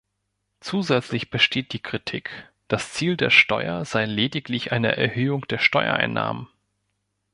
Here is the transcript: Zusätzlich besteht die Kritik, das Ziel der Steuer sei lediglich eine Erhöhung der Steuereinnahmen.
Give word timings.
Zusätzlich 0.61 1.29
besteht 1.29 1.73
die 1.73 1.79
Kritik, 1.79 2.51
das 2.67 2.91
Ziel 2.91 3.17
der 3.17 3.29
Steuer 3.29 3.85
sei 3.85 4.05
lediglich 4.07 4.71
eine 4.71 4.97
Erhöhung 4.97 5.47
der 5.47 5.59
Steuereinnahmen. 5.59 6.47